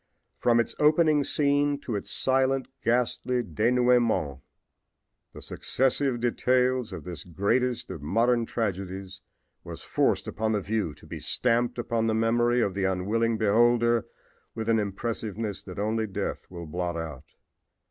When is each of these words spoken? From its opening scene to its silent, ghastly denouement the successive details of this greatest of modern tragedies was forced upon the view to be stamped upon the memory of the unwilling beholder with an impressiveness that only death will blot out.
From 0.39 0.59
its 0.59 0.73
opening 0.79 1.23
scene 1.23 1.77
to 1.81 1.95
its 1.95 2.09
silent, 2.09 2.67
ghastly 2.83 3.43
denouement 3.43 4.39
the 5.31 5.43
successive 5.43 6.19
details 6.19 6.91
of 6.91 7.03
this 7.03 7.23
greatest 7.23 7.91
of 7.91 8.01
modern 8.01 8.47
tragedies 8.47 9.21
was 9.63 9.83
forced 9.83 10.27
upon 10.27 10.53
the 10.53 10.61
view 10.61 10.95
to 10.95 11.05
be 11.05 11.19
stamped 11.19 11.77
upon 11.77 12.07
the 12.07 12.15
memory 12.15 12.61
of 12.61 12.73
the 12.73 12.83
unwilling 12.85 13.37
beholder 13.37 14.07
with 14.55 14.67
an 14.69 14.79
impressiveness 14.79 15.61
that 15.61 15.77
only 15.77 16.07
death 16.07 16.47
will 16.49 16.65
blot 16.65 16.97
out. 16.97 17.35